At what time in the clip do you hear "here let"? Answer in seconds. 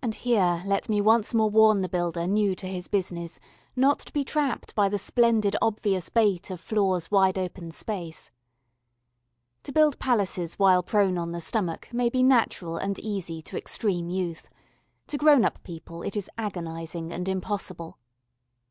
0.14-0.88